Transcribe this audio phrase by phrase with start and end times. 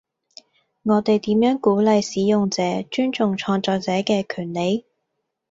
[0.81, 4.83] 我哋點樣鼓勵使用者尊重創作者嘅權利？